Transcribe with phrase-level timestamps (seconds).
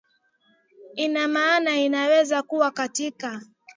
[0.95, 3.41] ina maana inaweza kuwa katika